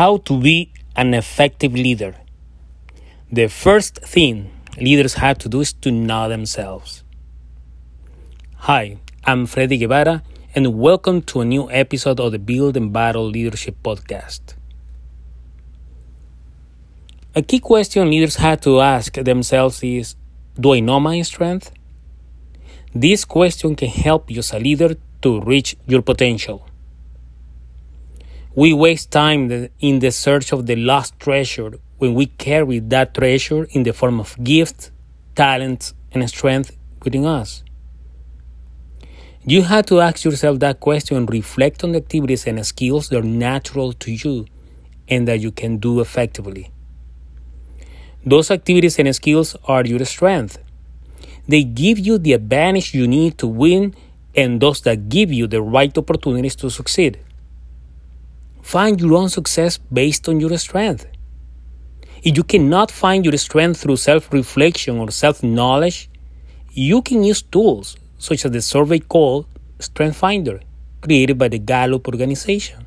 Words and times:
How 0.00 0.16
to 0.16 0.40
be 0.40 0.72
an 0.96 1.12
effective 1.12 1.74
leader. 1.74 2.14
The 3.30 3.48
first 3.48 3.96
thing 3.96 4.50
leaders 4.78 5.12
have 5.20 5.36
to 5.40 5.48
do 5.50 5.60
is 5.60 5.74
to 5.84 5.90
know 5.90 6.26
themselves. 6.26 7.04
Hi, 8.68 8.96
I'm 9.24 9.44
Freddy 9.44 9.76
Guevara, 9.76 10.22
and 10.54 10.78
welcome 10.80 11.20
to 11.24 11.42
a 11.42 11.44
new 11.44 11.70
episode 11.70 12.18
of 12.18 12.32
the 12.32 12.38
Build 12.38 12.78
and 12.78 12.90
Battle 12.90 13.28
Leadership 13.28 13.76
Podcast. 13.82 14.54
A 17.34 17.42
key 17.42 17.60
question 17.60 18.08
leaders 18.08 18.36
have 18.36 18.62
to 18.62 18.80
ask 18.80 19.12
themselves 19.12 19.84
is 19.84 20.16
Do 20.58 20.72
I 20.72 20.80
know 20.80 20.98
my 20.98 21.20
strength? 21.20 21.72
This 22.94 23.26
question 23.26 23.76
can 23.76 23.90
help 23.90 24.30
you 24.30 24.38
as 24.38 24.54
a 24.54 24.60
leader 24.60 24.96
to 25.20 25.42
reach 25.42 25.76
your 25.86 26.00
potential. 26.00 26.69
We 28.54 28.72
waste 28.72 29.12
time 29.12 29.68
in 29.78 30.00
the 30.00 30.10
search 30.10 30.52
of 30.52 30.66
the 30.66 30.74
lost 30.74 31.18
treasure 31.20 31.72
when 31.98 32.14
we 32.14 32.26
carry 32.26 32.80
that 32.80 33.14
treasure 33.14 33.68
in 33.70 33.84
the 33.84 33.92
form 33.92 34.18
of 34.18 34.36
gifts, 34.42 34.90
talents, 35.36 35.94
and 36.10 36.28
strength 36.28 36.76
within 37.04 37.26
us. 37.26 37.62
You 39.44 39.62
have 39.62 39.86
to 39.86 40.00
ask 40.00 40.24
yourself 40.24 40.58
that 40.58 40.80
question 40.80 41.16
and 41.16 41.30
reflect 41.30 41.84
on 41.84 41.92
the 41.92 41.98
activities 41.98 42.44
and 42.46 42.64
skills 42.66 43.08
that 43.10 43.18
are 43.18 43.22
natural 43.22 43.92
to 43.92 44.10
you 44.10 44.46
and 45.06 45.28
that 45.28 45.38
you 45.38 45.52
can 45.52 45.78
do 45.78 46.00
effectively. 46.00 46.72
Those 48.26 48.50
activities 48.50 48.98
and 48.98 49.14
skills 49.14 49.54
are 49.64 49.84
your 49.84 50.04
strength. 50.04 50.58
They 51.46 51.62
give 51.62 52.00
you 52.00 52.18
the 52.18 52.32
advantage 52.32 52.94
you 52.94 53.06
need 53.06 53.38
to 53.38 53.46
win 53.46 53.94
and 54.34 54.60
those 54.60 54.80
that 54.82 55.08
give 55.08 55.32
you 55.32 55.46
the 55.46 55.62
right 55.62 55.96
opportunities 55.96 56.56
to 56.56 56.68
succeed. 56.68 57.18
Find 58.70 59.00
your 59.00 59.14
own 59.14 59.28
success 59.28 59.78
based 59.78 60.28
on 60.28 60.38
your 60.38 60.56
strength. 60.56 61.04
If 62.22 62.36
you 62.36 62.44
cannot 62.44 62.92
find 62.92 63.24
your 63.24 63.36
strength 63.36 63.80
through 63.80 63.96
self 63.96 64.32
reflection 64.32 64.98
or 65.00 65.10
self 65.10 65.42
knowledge, 65.42 66.08
you 66.70 67.02
can 67.02 67.24
use 67.24 67.42
tools 67.42 67.96
such 68.18 68.44
as 68.44 68.52
the 68.52 68.62
survey 68.62 69.00
called 69.00 69.46
Strength 69.80 70.18
Finder, 70.18 70.60
created 71.00 71.36
by 71.36 71.48
the 71.48 71.58
Gallup 71.58 72.06
organization, 72.06 72.86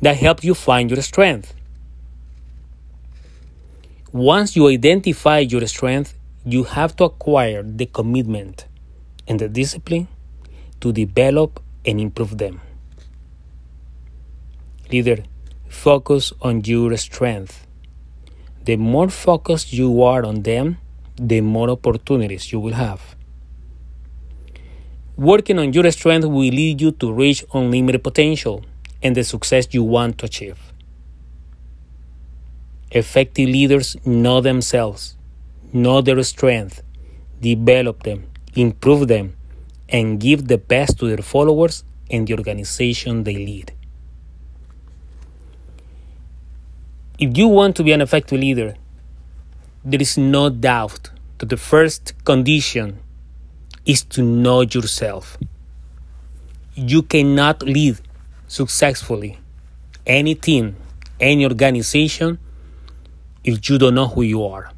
that 0.00 0.16
helps 0.16 0.44
you 0.44 0.54
find 0.54 0.88
your 0.92 1.02
strength. 1.02 1.52
Once 4.12 4.54
you 4.54 4.68
identify 4.68 5.40
your 5.40 5.66
strength, 5.66 6.14
you 6.44 6.62
have 6.62 6.94
to 6.94 7.02
acquire 7.02 7.64
the 7.64 7.86
commitment 7.86 8.66
and 9.26 9.40
the 9.40 9.48
discipline 9.48 10.06
to 10.80 10.92
develop 10.92 11.58
and 11.84 12.00
improve 12.00 12.38
them. 12.38 12.60
Leader, 14.94 15.24
focus 15.68 16.32
on 16.40 16.62
your 16.64 16.96
strength. 16.96 17.66
The 18.64 18.76
more 18.76 19.08
focused 19.10 19.72
you 19.72 19.90
are 20.04 20.24
on 20.24 20.42
them, 20.42 20.78
the 21.16 21.40
more 21.40 21.68
opportunities 21.70 22.52
you 22.52 22.60
will 22.60 22.74
have. 22.74 23.02
Working 25.16 25.58
on 25.58 25.72
your 25.72 25.90
strength 25.90 26.26
will 26.26 26.54
lead 26.60 26.80
you 26.80 26.92
to 27.02 27.12
reach 27.12 27.44
unlimited 27.52 28.04
potential 28.04 28.64
and 29.02 29.16
the 29.16 29.24
success 29.24 29.66
you 29.72 29.82
want 29.82 30.18
to 30.18 30.26
achieve. 30.26 30.60
Effective 32.92 33.48
leaders 33.48 33.96
know 34.06 34.40
themselves, 34.40 35.16
know 35.72 36.02
their 36.02 36.22
strength, 36.22 36.82
develop 37.40 38.04
them, 38.04 38.20
improve 38.54 39.08
them, 39.08 39.34
and 39.88 40.20
give 40.20 40.46
the 40.46 40.58
best 40.58 41.00
to 41.00 41.08
their 41.08 41.24
followers 41.34 41.82
and 42.12 42.28
the 42.28 42.34
organization 42.34 43.24
they 43.24 43.34
lead. 43.34 43.72
If 47.16 47.38
you 47.38 47.46
want 47.46 47.76
to 47.76 47.84
be 47.84 47.92
an 47.92 48.00
effective 48.00 48.40
leader, 48.40 48.74
there 49.84 50.02
is 50.02 50.18
no 50.18 50.50
doubt 50.50 51.10
that 51.38 51.48
the 51.48 51.56
first 51.56 52.12
condition 52.24 52.98
is 53.86 54.02
to 54.02 54.22
know 54.22 54.62
yourself. 54.62 55.38
You 56.74 57.02
cannot 57.02 57.62
lead 57.62 58.00
successfully 58.48 59.38
any 60.04 60.34
team, 60.34 60.74
any 61.20 61.44
organization, 61.44 62.38
if 63.44 63.68
you 63.68 63.78
don't 63.78 63.94
know 63.94 64.08
who 64.08 64.22
you 64.22 64.44
are, 64.44 64.72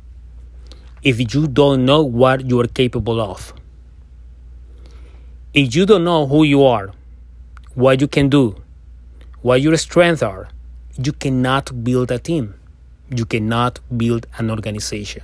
if 1.03 1.35
you 1.35 1.47
don't 1.47 1.87
know 1.87 2.03
what 2.03 2.45
you 2.45 2.61
are 2.61 2.67
capable 2.67 3.19
of. 3.19 3.55
If 5.55 5.75
you 5.75 5.87
don't 5.87 6.05
know 6.05 6.27
who 6.27 6.45
you 6.45 6.65
are, 6.65 6.93
what 7.75 8.03
you 8.03 8.09
can 8.09 8.29
do, 8.29 8.63
what 9.41 9.63
your 9.63 9.77
strengths 9.79 10.23
are, 10.23 10.49
you 11.03 11.13
cannot 11.13 11.85
build 11.85 12.11
a 12.11 12.19
team. 12.19 12.55
You 13.11 13.25
cannot 13.25 13.81
build 13.97 14.27
an 14.39 14.51
organization. 14.51 15.23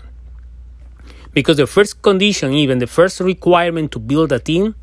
Because 1.33 1.57
the 1.57 1.67
first 1.67 2.03
condition, 2.03 2.53
even 2.53 2.79
the 2.79 2.87
first 2.87 3.21
requirement 3.21 3.91
to 3.93 3.99
build 3.99 4.33
a 4.33 4.39
team, 4.39 4.75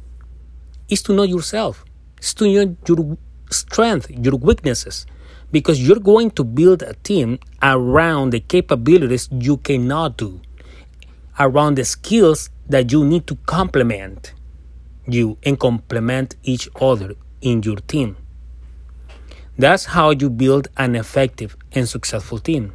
is 0.90 1.02
to 1.04 1.14
know 1.14 1.24
yourself, 1.24 1.86
is 2.20 2.34
to 2.36 2.46
know 2.46 2.76
your 2.88 3.18
strength, 3.52 4.10
your 4.10 4.36
weaknesses. 4.36 5.06
Because 5.52 5.86
you're 5.86 6.00
going 6.00 6.32
to 6.32 6.44
build 6.44 6.84
a 6.84 6.94
team 6.94 7.40
around 7.62 8.32
the 8.32 8.40
capabilities 8.40 9.30
you 9.32 9.58
cannot 9.58 10.18
do, 10.18 10.42
around 11.40 11.76
the 11.76 11.86
skills 11.86 12.50
that 12.68 12.92
you 12.92 13.04
need 13.04 13.26
to 13.28 13.36
complement 13.48 14.34
you 15.08 15.38
and 15.44 15.60
complement 15.60 16.36
each 16.44 16.70
other 16.80 17.16
in 17.42 17.64
your 17.64 17.78
team. 17.78 18.16
That's 19.60 19.84
how 19.84 20.12
you 20.12 20.30
build 20.30 20.70
an 20.78 20.96
effective 20.96 21.58
and 21.74 21.88
successful 21.88 22.40
team. 22.40 22.72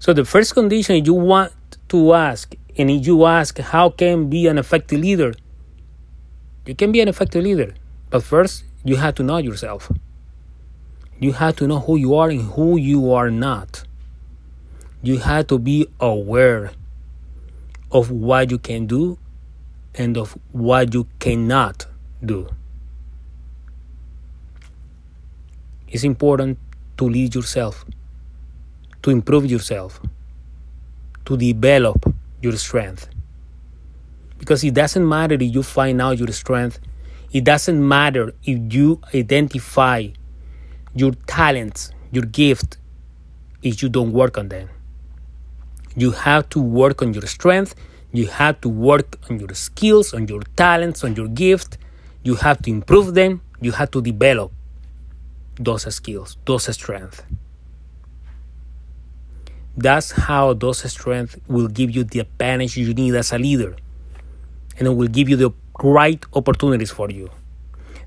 So 0.00 0.14
the 0.14 0.24
first 0.24 0.54
condition 0.54 1.04
you 1.04 1.12
want 1.12 1.52
to 1.88 2.14
ask, 2.14 2.54
and 2.78 2.90
if 2.90 3.06
you 3.06 3.26
ask 3.26 3.58
how 3.58 3.90
can 3.90 4.30
be 4.30 4.46
an 4.46 4.56
effective 4.56 5.00
leader, 5.00 5.34
you 6.64 6.74
can 6.74 6.92
be 6.92 7.02
an 7.02 7.08
effective 7.08 7.44
leader. 7.44 7.74
But 8.08 8.22
first 8.22 8.64
you 8.84 8.96
have 8.96 9.16
to 9.16 9.22
know 9.22 9.36
yourself. 9.36 9.92
You 11.20 11.32
have 11.32 11.56
to 11.56 11.66
know 11.66 11.80
who 11.80 11.96
you 11.96 12.14
are 12.14 12.30
and 12.30 12.50
who 12.52 12.78
you 12.78 13.12
are 13.12 13.30
not. 13.30 13.84
You 15.02 15.18
have 15.18 15.48
to 15.48 15.58
be 15.58 15.88
aware 16.00 16.70
of 17.92 18.10
what 18.10 18.50
you 18.50 18.56
can 18.56 18.86
do 18.86 19.18
and 19.94 20.16
of 20.16 20.38
what 20.52 20.94
you 20.94 21.06
cannot 21.18 21.84
do. 22.24 22.48
It's 25.90 26.04
important 26.04 26.58
to 26.98 27.08
lead 27.08 27.34
yourself, 27.34 27.84
to 29.02 29.10
improve 29.10 29.46
yourself, 29.46 30.00
to 31.24 31.36
develop 31.36 32.12
your 32.42 32.56
strength. 32.56 33.08
Because 34.38 34.62
it 34.64 34.74
doesn't 34.74 35.08
matter 35.08 35.34
if 35.34 35.54
you 35.54 35.62
find 35.62 36.00
out 36.00 36.18
your 36.18 36.32
strength, 36.32 36.80
it 37.32 37.44
doesn't 37.44 37.86
matter 37.86 38.32
if 38.44 38.72
you 38.72 39.00
identify 39.14 40.08
your 40.94 41.12
talents, 41.26 41.90
your 42.12 42.24
gift, 42.24 42.78
if 43.62 43.82
you 43.82 43.88
don't 43.88 44.12
work 44.12 44.38
on 44.38 44.48
them. 44.48 44.68
You 45.96 46.12
have 46.12 46.48
to 46.50 46.60
work 46.60 47.02
on 47.02 47.12
your 47.12 47.26
strength, 47.26 47.74
you 48.12 48.26
have 48.26 48.60
to 48.62 48.68
work 48.68 49.18
on 49.28 49.40
your 49.40 49.52
skills, 49.54 50.14
on 50.14 50.28
your 50.28 50.42
talents, 50.56 51.04
on 51.04 51.14
your 51.14 51.28
gift. 51.28 51.76
You 52.22 52.36
have 52.36 52.62
to 52.62 52.70
improve 52.70 53.14
them, 53.14 53.42
you 53.60 53.72
have 53.72 53.90
to 53.92 54.00
develop 54.00 54.52
those 55.58 55.92
skills, 55.94 56.36
those 56.44 56.72
strengths. 56.74 57.22
That's 59.76 60.10
how 60.10 60.54
those 60.54 60.90
strengths 60.90 61.36
will 61.46 61.68
give 61.68 61.90
you 61.90 62.04
the 62.04 62.20
advantage 62.20 62.76
you 62.76 62.92
need 62.94 63.14
as 63.14 63.32
a 63.32 63.38
leader. 63.38 63.76
And 64.78 64.88
it 64.88 64.90
will 64.90 65.08
give 65.08 65.28
you 65.28 65.36
the 65.36 65.50
right 65.82 66.24
opportunities 66.34 66.90
for 66.90 67.10
you. 67.10 67.30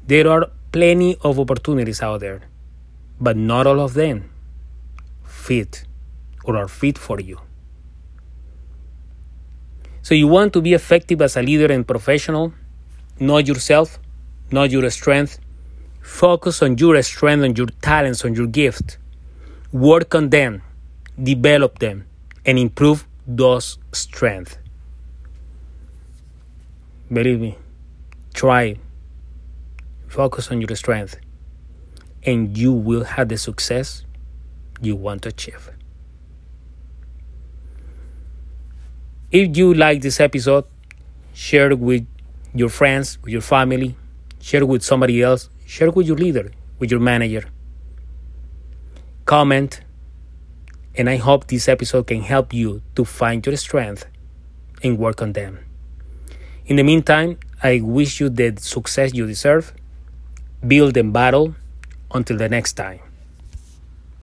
There 0.06 0.28
are 0.28 0.50
plenty 0.72 1.18
of 1.22 1.40
opportunities 1.40 2.02
out 2.02 2.20
there, 2.20 2.42
but 3.20 3.38
not 3.38 3.68
all 3.68 3.80
of 3.80 3.94
them 3.94 4.30
fit 5.24 5.86
or 6.44 6.58
are 6.58 6.68
fit 6.68 6.98
for 6.98 7.20
you. 7.20 7.40
So 10.02 10.16
you 10.16 10.28
want 10.28 10.54
to 10.54 10.62
be 10.62 10.74
effective 10.74 11.22
as 11.22 11.38
a 11.38 11.42
leader 11.42 11.72
and 11.72 11.88
professional, 11.88 12.54
not 13.20 13.48
yourself, 13.48 14.00
not 14.52 14.72
your 14.72 14.90
strength, 14.90 15.40
Focus 16.02 16.62
on 16.62 16.78
your 16.78 17.02
strength, 17.04 17.44
on 17.44 17.56
your 17.56 17.68
talents, 17.82 18.26
on 18.26 18.34
your 18.34 18.48
gift. 18.48 18.98
Work 19.72 20.16
on 20.16 20.30
them, 20.30 20.62
develop 21.22 21.80
them, 21.80 22.06
and 22.46 22.58
improve 22.58 23.08
those 23.26 23.78
strengths. 23.92 24.58
Believe 27.12 27.40
me, 27.40 27.58
try. 28.34 28.78
Focus 30.08 30.52
on 30.52 30.60
your 30.60 30.76
strength, 30.76 31.18
and 32.24 32.58
you 32.58 32.74
will 32.74 33.04
have 33.04 33.30
the 33.30 33.38
success 33.38 34.04
you 34.82 34.96
want 34.96 35.22
to 35.22 35.30
achieve. 35.30 35.72
If 39.32 39.56
you 39.56 39.74
like 39.74 40.02
this 40.02 40.20
episode, 40.20 40.66
share 41.34 41.72
it 41.72 41.80
with 41.80 42.06
your 42.54 42.68
friends, 42.68 43.18
with 43.22 43.32
your 43.32 43.42
family, 43.42 43.96
share 44.42 44.62
it 44.62 44.68
with 44.68 44.84
somebody 44.84 45.22
else 45.22 45.50
Share 45.72 45.90
with 45.90 46.06
your 46.06 46.18
leader, 46.18 46.52
with 46.80 46.92
your 46.92 47.00
manager. 47.00 47.46
comment, 49.24 49.80
and 50.98 51.10
I 51.10 51.16
hope 51.16 51.48
this 51.48 51.70
episode 51.70 52.08
can 52.08 52.22
help 52.24 52.54
you 52.54 52.82
to 52.98 53.06
find 53.06 53.46
your 53.46 53.56
strength 53.56 54.06
and 54.84 54.98
work 54.98 55.22
on 55.22 55.32
them. 55.32 55.60
In 56.66 56.76
the 56.76 56.84
meantime, 56.84 57.38
I 57.64 57.80
wish 57.80 58.20
you 58.20 58.28
the 58.28 58.58
success 58.60 59.14
you 59.14 59.26
deserve. 59.26 59.74
Build 60.68 60.98
and 60.98 61.14
battle. 61.14 61.56
Until 62.14 62.36
the 62.36 62.50
next 62.50 62.74
time. 62.74 63.00